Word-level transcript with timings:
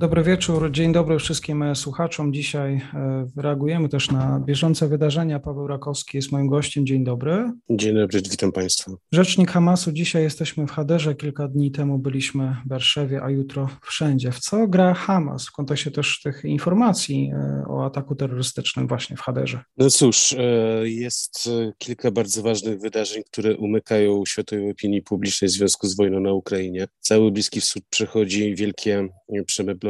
Dobry 0.00 0.22
wieczór, 0.22 0.70
dzień 0.70 0.92
dobry 0.92 1.18
wszystkim 1.18 1.76
słuchaczom. 1.76 2.32
Dzisiaj 2.32 2.74
e, 2.94 3.26
reagujemy 3.36 3.88
też 3.88 4.10
na 4.10 4.40
bieżące 4.46 4.88
wydarzenia. 4.88 5.40
Paweł 5.40 5.66
Rakowski 5.66 6.18
jest 6.18 6.32
moim 6.32 6.46
gościem. 6.46 6.86
Dzień 6.86 7.04
dobry. 7.04 7.52
Dzień 7.70 7.94
dobry, 7.94 8.20
witam 8.30 8.52
Państwa. 8.52 8.92
Rzecznik 9.12 9.50
Hamasu, 9.50 9.92
dzisiaj 9.92 10.22
jesteśmy 10.22 10.66
w 10.66 10.70
Haderze, 10.70 11.14
kilka 11.14 11.48
dni 11.48 11.70
temu 11.70 11.98
byliśmy 11.98 12.56
w 12.66 12.68
Warszawie, 12.68 13.22
a 13.22 13.30
jutro 13.30 13.68
wszędzie. 13.82 14.32
W 14.32 14.38
co 14.38 14.68
gra 14.68 14.94
Hamas 14.94 15.46
w 15.46 15.52
kontekście 15.52 15.90
też 15.90 16.20
tych 16.22 16.44
informacji 16.44 17.30
e, 17.34 17.64
o 17.68 17.84
ataku 17.84 18.14
terrorystycznym 18.14 18.88
właśnie 18.88 19.16
w 19.16 19.20
Haderze? 19.20 19.62
No 19.76 19.90
cóż, 19.90 20.32
e, 20.32 20.88
jest 20.88 21.48
kilka 21.78 22.10
bardzo 22.10 22.42
ważnych 22.42 22.80
wydarzeń, 22.80 23.22
które 23.30 23.56
umykają 23.56 24.22
światowej 24.26 24.70
opinii 24.70 25.02
publicznej 25.02 25.48
w 25.48 25.52
związku 25.52 25.86
z 25.86 25.96
wojną 25.96 26.20
na 26.20 26.32
Ukrainie. 26.32 26.86
Cały 27.00 27.32
Bliski 27.32 27.60
Wschód 27.60 27.82
przechodzi 27.90 28.54
wielkie 28.54 29.08
przemeblowanie 29.46 29.89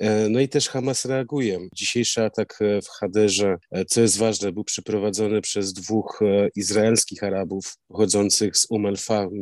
E, 0.00 0.28
no 0.28 0.40
i 0.40 0.48
też 0.48 0.68
Hamas 0.68 1.04
reaguje. 1.04 1.68
Dzisiejszy 1.74 2.22
atak 2.24 2.58
e, 2.60 2.82
w 2.82 2.88
Haderze, 2.88 3.56
e, 3.70 3.84
co 3.84 4.00
jest 4.00 4.18
ważne, 4.18 4.52
był 4.52 4.64
przeprowadzony 4.64 5.40
przez 5.40 5.72
dwóch 5.72 6.20
izraelskich 6.56 7.22
Arabów 7.22 7.76
pochodzących 7.88 8.56
z 8.56 8.66
Umm 8.70 8.86
al 8.86 8.96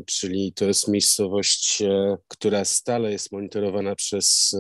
czyli 0.07 0.53
to 0.53 0.65
jest 0.65 0.89
miejscowość, 0.89 1.83
która 2.29 2.65
stale 2.65 3.13
jest 3.13 3.33
monitorowana 3.33 3.95
przez 3.95 4.57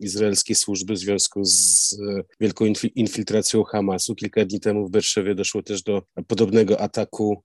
izraelskie 0.00 0.54
służby 0.54 0.94
w 0.94 0.98
związku 0.98 1.44
z 1.44 1.96
wielką 2.40 2.64
infiltracją 2.94 3.64
Hamasu. 3.64 4.14
Kilka 4.14 4.44
dni 4.44 4.60
temu 4.60 4.86
w 4.86 4.90
Berszewie 4.90 5.34
doszło 5.34 5.62
też 5.62 5.82
do 5.82 6.02
podobnego 6.26 6.80
ataku, 6.80 7.42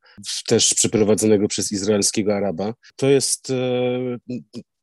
też 0.48 0.74
przeprowadzonego 0.74 1.48
przez 1.48 1.72
izraelskiego 1.72 2.36
Araba. 2.36 2.74
To 2.96 3.10
jest 3.10 3.52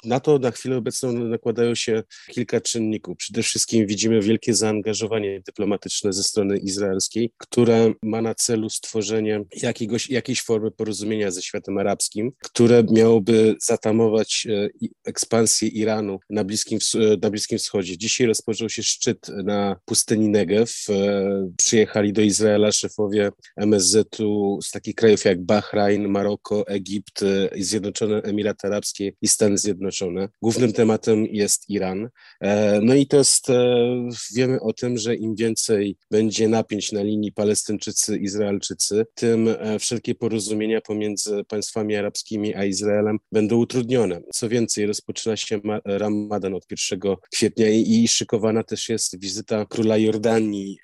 na 0.05 0.21
to 0.21 0.39
na 0.39 0.51
chwilę 0.51 0.77
obecną 0.77 1.13
nakładają 1.13 1.75
się 1.75 2.03
kilka 2.31 2.61
czynników. 2.61 3.17
Przede 3.17 3.43
wszystkim 3.43 3.87
widzimy 3.87 4.23
wielkie 4.23 4.55
zaangażowanie 4.55 5.41
dyplomatyczne 5.47 6.13
ze 6.13 6.23
strony 6.23 6.59
izraelskiej, 6.59 7.33
które 7.39 7.93
ma 8.03 8.23
na 8.23 8.35
celu 8.35 8.71
stworzenie 8.71 9.45
jakiegoś, 9.63 10.11
jakiejś 10.11 10.43
formy 10.43 10.71
porozumienia 10.71 11.31
ze 11.31 11.43
światem 11.43 11.79
arabskim, 11.79 12.33
które 12.43 12.85
miałoby 12.91 13.57
zatamować 13.63 14.47
e, 14.51 14.69
ekspansję 15.05 15.69
Iranu 15.69 16.19
na 16.31 16.45
Bliskim, 16.45 16.79
e, 16.95 17.17
na 17.23 17.31
Bliskim 17.31 17.59
Wschodzie. 17.59 17.99
Dzisiaj 17.99 18.27
rozpoczął 18.27 18.69
się 18.69 18.83
szczyt 18.83 19.29
na 19.29 19.77
pustyni 19.85 20.29
Negev. 20.29 20.73
E, 20.89 21.53
przyjechali 21.57 22.13
do 22.13 22.23
Izraela 22.23 22.73
szefowie 22.73 23.31
MSZ-u 23.57 24.59
z 24.63 24.71
takich 24.71 24.95
krajów 24.95 25.25
jak 25.25 25.43
Bahrain, 25.43 26.09
Maroko, 26.09 26.67
Egipt, 26.67 27.25
Zjednoczone 27.57 28.23
Emiraty 28.23 28.67
Arabskie 28.67 29.13
i 29.23 29.29
Stany 29.29 29.59
Zjednoczone. 29.59 29.88
Zjednoczone. 29.91 30.29
Głównym 30.43 30.73
tematem 30.73 31.27
jest 31.27 31.71
Iran. 31.71 32.09
E, 32.41 32.81
no 32.83 32.95
i 32.95 33.07
to 33.07 33.17
jest, 33.17 33.51
e, 33.51 34.09
wiemy 34.35 34.61
o 34.61 34.73
tym, 34.73 34.99
że 34.99 35.15
im 35.15 35.35
więcej 35.35 35.97
będzie 36.11 36.49
napięć 36.49 36.93
na 36.93 37.03
linii 37.03 37.33
Palestyńczycy-Izraelczycy, 37.33 39.05
tym 39.15 39.49
e, 39.49 39.79
wszelkie 39.79 40.15
porozumienia 40.15 40.81
pomiędzy 40.81 41.45
państwami 41.45 41.97
arabskimi 41.97 42.55
a 42.55 42.65
Izraelem 42.65 43.19
będą 43.33 43.57
utrudnione. 43.57 44.21
Co 44.33 44.49
więcej, 44.49 44.87
rozpoczyna 44.87 45.37
się 45.37 45.61
Ramadan 45.85 46.55
od 46.55 46.65
1 46.71 47.17
kwietnia 47.33 47.69
i 47.71 48.09
szykowana 48.09 48.63
też 48.63 48.89
jest 48.89 49.21
wizyta 49.21 49.67
króla 49.67 49.97
Jordanii 49.97 50.79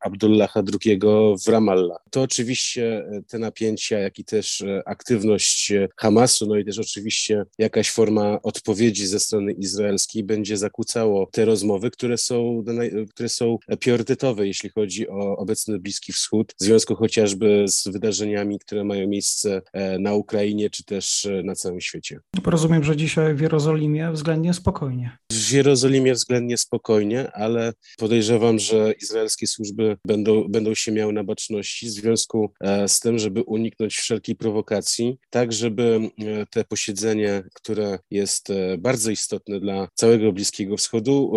Abdullaha 0.00 0.62
II 0.82 1.00
w 1.46 1.48
Ramallah. 1.48 1.98
To 2.10 2.22
oczywiście 2.22 3.04
te 3.28 3.38
napięcia, 3.38 3.98
jak 3.98 4.18
i 4.18 4.24
też 4.24 4.64
aktywność 4.86 5.72
Hamasu, 5.96 6.46
no 6.46 6.56
i 6.56 6.64
też 6.64 6.78
oczywiście 6.78 7.44
jakaś 7.58 7.90
forma 7.90 8.38
odpowiedzi 8.44 9.06
ze 9.06 9.20
strony 9.20 9.52
izraelskiej 9.52 10.24
będzie 10.24 10.56
zakłócało 10.56 11.28
te 11.32 11.44
rozmowy, 11.44 11.90
które 11.90 12.18
są, 12.18 12.64
które 13.10 13.28
są 13.28 13.58
priorytetowe, 13.80 14.46
jeśli 14.46 14.70
chodzi 14.70 15.08
o 15.08 15.36
obecny 15.36 15.78
Bliski 15.78 16.12
Wschód, 16.12 16.54
w 16.60 16.64
związku 16.64 16.94
chociażby 16.94 17.64
z 17.68 17.88
wydarzeniami, 17.88 18.58
które 18.58 18.84
mają 18.84 19.08
miejsce 19.08 19.62
e, 19.72 19.98
na 19.98 20.14
Ukrainie, 20.14 20.70
czy 20.70 20.84
też 20.84 21.26
e, 21.26 21.42
na 21.42 21.54
całym 21.54 21.80
świecie. 21.80 22.20
Rozumiem, 22.44 22.84
że 22.84 22.96
dzisiaj 22.96 23.34
w 23.34 23.40
Jerozolimie 23.40 24.10
względnie 24.12 24.54
spokojnie. 24.54 25.18
W 25.32 25.52
Jerozolimie 25.52 26.14
względnie 26.14 26.58
spokojnie, 26.58 27.32
ale 27.32 27.72
podejrzewam, 27.98 28.58
że 28.58 28.94
izraelskie 29.02 29.46
służby 29.46 29.96
będą, 30.06 30.48
będą 30.48 30.74
się 30.74 30.92
miały 30.92 31.12
na 31.12 31.24
baczności 31.24 31.86
w 31.86 31.90
związku 31.90 32.52
e, 32.60 32.88
z 32.88 33.00
tym, 33.00 33.18
żeby 33.18 33.42
uniknąć 33.42 33.94
wszelkiej 33.94 34.36
prowokacji, 34.36 35.16
tak 35.30 35.52
żeby 35.52 36.10
te 36.50 36.64
posiedzenie, 36.64 37.42
które 37.54 37.98
jest 38.10 38.33
jest 38.34 38.50
e, 38.50 38.78
bardzo 38.78 39.10
istotne 39.10 39.60
dla 39.60 39.88
całego 39.94 40.32
Bliskiego 40.32 40.76
Wschodu, 40.76 41.32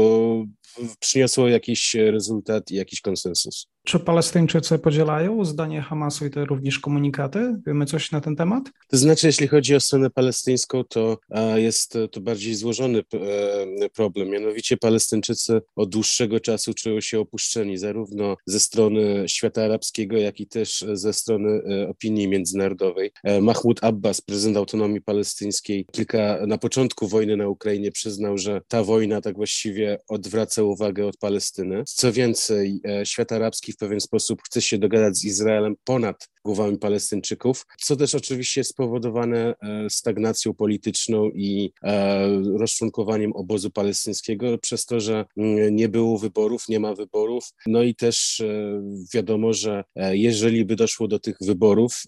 przyniosło 0.99 1.47
jakiś 1.47 1.95
rezultat 1.95 2.71
i 2.71 2.75
jakiś 2.75 3.01
konsensus. 3.01 3.67
Czy 3.87 3.99
Palestyńczycy 3.99 4.79
podzielają 4.79 5.45
zdanie 5.45 5.81
Hamasu 5.81 6.25
i 6.25 6.29
te 6.29 6.45
również 6.45 6.79
komunikaty? 6.79 7.55
Wiemy 7.67 7.85
coś 7.85 8.11
na 8.11 8.21
ten 8.21 8.35
temat? 8.35 8.63
To 8.87 8.97
znaczy, 8.97 9.27
jeśli 9.27 9.47
chodzi 9.47 9.75
o 9.75 9.79
stronę 9.79 10.09
palestyńską, 10.09 10.83
to 10.83 11.17
jest 11.55 11.97
to 12.11 12.21
bardziej 12.21 12.55
złożony 12.55 12.99
e, 12.99 13.89
problem. 13.89 14.29
Mianowicie 14.29 14.77
Palestyńczycy 14.77 15.61
od 15.75 15.89
dłuższego 15.89 16.39
czasu 16.39 16.73
czują 16.73 17.01
się 17.01 17.19
opuszczeni, 17.19 17.77
zarówno 17.77 18.35
ze 18.45 18.59
strony 18.59 19.23
świata 19.27 19.63
arabskiego, 19.63 20.17
jak 20.17 20.39
i 20.39 20.47
też 20.47 20.85
ze 20.93 21.13
strony 21.13 21.49
e, 21.49 21.89
opinii 21.89 22.27
międzynarodowej. 22.27 23.11
E, 23.23 23.41
Mahmoud 23.41 23.83
Abbas, 23.83 24.21
prezydent 24.21 24.57
autonomii 24.57 25.01
palestyńskiej, 25.01 25.85
kilka 25.91 26.39
na 26.47 26.57
początku 26.57 27.07
wojny 27.07 27.37
na 27.37 27.47
Ukrainie 27.47 27.91
przyznał, 27.91 28.37
że 28.37 28.61
ta 28.67 28.83
wojna 28.83 29.21
tak 29.21 29.35
właściwie 29.35 29.99
odwraca 30.07 30.63
uwagę 30.63 31.05
od 31.05 31.17
Palestyny. 31.17 31.83
Co 31.85 32.11
więcej, 32.11 32.81
świat 33.03 33.31
arabski 33.31 33.73
w 33.77 33.79
pewien 33.79 33.99
sposób 33.99 34.41
chce 34.43 34.61
się 34.61 34.77
dogadać 34.77 35.17
z 35.17 35.25
Izraelem 35.25 35.75
ponad 35.83 36.29
głowami 36.47 36.77
Palestyńczyków, 36.77 37.65
co 37.79 37.95
też 37.95 38.15
oczywiście 38.15 38.61
jest 38.61 38.71
spowodowane 38.71 39.55
e, 39.61 39.89
stagnacją 39.89 40.53
polityczną 40.53 41.29
i 41.29 41.71
e, 41.83 42.27
rozczłonkowaniem 42.57 43.33
obozu 43.33 43.71
palestyńskiego 43.71 44.57
przez 44.57 44.85
to, 44.85 44.99
że 44.99 45.25
mm, 45.37 45.75
nie 45.75 45.89
było 45.89 46.17
wyborów, 46.17 46.69
nie 46.69 46.79
ma 46.79 46.93
wyborów. 46.93 47.43
No 47.65 47.83
i 47.83 47.95
też 47.95 48.39
e, 48.39 48.81
wiadomo, 49.13 49.53
że 49.53 49.83
jeżeli 50.11 50.65
by 50.65 50.75
doszło 50.75 51.07
do 51.07 51.19
tych 51.19 51.37
wyborów, 51.41 52.03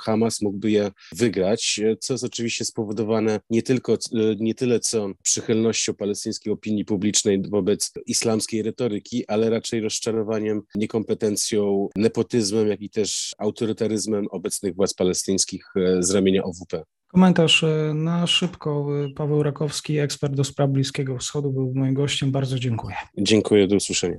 Hamas 0.00 0.42
mógłby 0.42 0.70
je 0.70 0.90
wygrać, 1.16 1.80
co 2.00 2.14
jest 2.14 2.24
oczywiście 2.24 2.64
spowodowane 2.64 3.40
nie 3.50 3.62
tylko, 3.62 3.98
nie 4.40 4.54
tyle 4.54 4.80
co 4.80 5.10
przychylnością 5.22 5.94
palestyńskiej 5.94 6.52
opinii 6.52 6.84
publicznej 6.84 7.42
wobec 7.42 7.92
islamskiej 8.06 8.62
retoryki, 8.62 9.26
ale 9.26 9.50
raczej 9.50 9.80
rozczarowaniem, 9.80 10.62
niekompetencją, 10.74 11.88
nepotyzmem, 11.96 12.68
jak 12.68 12.80
i 12.80 12.90
też 12.90 13.34
autorytetem 13.38 13.57
autorytaryzmem 13.58 14.26
obecnych 14.30 14.74
władz 14.74 14.94
palestyńskich 14.94 15.64
e, 15.76 16.02
z 16.02 16.10
ramienia 16.10 16.42
OWP. 16.42 16.84
Komentarz 17.06 17.64
e, 17.64 17.92
na 17.94 18.26
szybko. 18.26 18.86
E, 19.04 19.14
Paweł 19.14 19.42
Rakowski, 19.42 19.98
ekspert 19.98 20.34
do 20.34 20.44
spraw 20.44 20.70
Bliskiego 20.70 21.18
Wschodu, 21.18 21.50
był 21.50 21.74
moim 21.74 21.94
gościem. 21.94 22.30
Bardzo 22.30 22.58
dziękuję. 22.58 22.96
Dziękuję, 23.18 23.68
do 23.68 23.76
usłyszenia. 23.76 24.16